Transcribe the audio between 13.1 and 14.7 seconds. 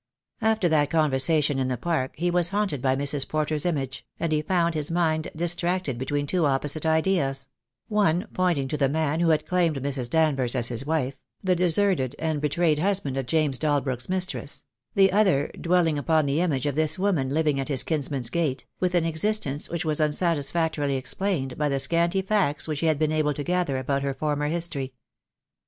of James Dalbrook's mistress;